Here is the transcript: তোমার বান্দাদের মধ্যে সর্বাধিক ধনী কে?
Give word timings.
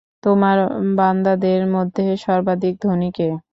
তোমার 0.23 0.57
বান্দাদের 0.97 1.61
মধ্যে 1.75 2.05
সর্বাধিক 2.25 2.73
ধনী 2.83 3.09
কে? 3.11 3.29